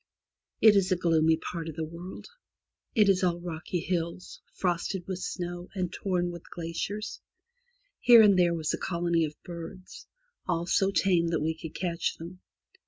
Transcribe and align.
It 0.61 0.75
is 0.75 0.91
a 0.91 0.95
gloomy 0.95 1.37
part 1.37 1.69
of 1.69 1.75
the 1.75 1.85
world. 1.85 2.25
It 2.95 3.07
is 3.07 3.23
all 3.23 3.39
rocky 3.39 3.81
hills, 3.81 4.41
frosted 4.55 5.05
with 5.05 5.19
snow, 5.19 5.67
and 5.75 5.93
torn 5.93 6.31
with 6.31 6.49
glaciers. 6.49 7.21
Here 7.99 8.23
and 8.23 8.35
there 8.35 8.55
was 8.55 8.73
a 8.73 8.79
colony 8.79 9.25
of 9.25 9.35
birds, 9.43 10.07
all 10.47 10.65
so 10.65 10.89
tame 10.89 11.27
that 11.27 11.39
we 11.43 11.53
could 11.55 11.75
catch 11.75 12.17
them. 12.17 12.39